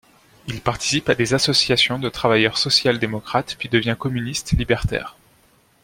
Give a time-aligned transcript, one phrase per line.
[0.47, 5.15] Il participe à des associations de travailleurs sociales-démocrates puis devient communiste libertaire.